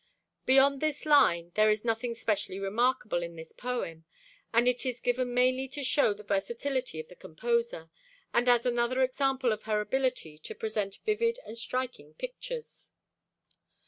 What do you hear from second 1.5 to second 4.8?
there is nothing specially remarkable in this poem, and